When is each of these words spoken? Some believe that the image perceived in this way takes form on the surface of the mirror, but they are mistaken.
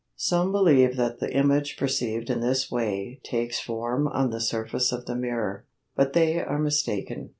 Some 0.15 0.51
believe 0.51 0.95
that 0.97 1.19
the 1.19 1.31
image 1.31 1.77
perceived 1.77 2.31
in 2.31 2.39
this 2.39 2.71
way 2.71 3.21
takes 3.23 3.59
form 3.59 4.07
on 4.07 4.31
the 4.31 4.41
surface 4.41 4.91
of 4.91 5.05
the 5.05 5.15
mirror, 5.15 5.67
but 5.95 6.13
they 6.13 6.41
are 6.43 6.57
mistaken. 6.57 7.29